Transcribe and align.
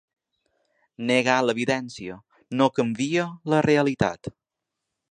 Negar 1.11 1.35
l’evidència 1.49 2.17
no 2.63 2.71
canvia 2.81 3.31
la 3.55 3.65
“realitat”. 3.71 4.37